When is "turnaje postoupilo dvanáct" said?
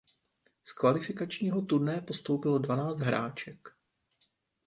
1.61-2.99